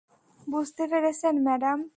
[0.47, 1.77] বুঝতে পেরেছেন, ম্যাডাম?